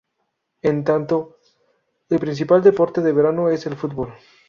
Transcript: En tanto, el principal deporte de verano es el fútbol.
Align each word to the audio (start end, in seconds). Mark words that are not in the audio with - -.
En 0.63 0.83
tanto, 0.83 1.37
el 2.09 2.17
principal 2.17 2.63
deporte 2.63 3.01
de 3.01 3.13
verano 3.13 3.51
es 3.51 3.67
el 3.67 3.75
fútbol. 3.75 4.11